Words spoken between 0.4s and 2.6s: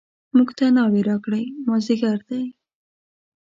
ته ناوې راکړئ مازدیګر دی.